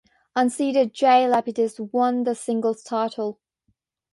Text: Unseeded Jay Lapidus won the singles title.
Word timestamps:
Unseeded 0.35 0.93
Jay 0.95 1.27
Lapidus 1.27 1.79
won 1.93 2.23
the 2.23 2.33
singles 2.33 2.81
title. 2.81 3.39